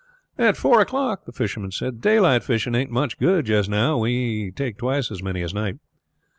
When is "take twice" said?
4.49-5.11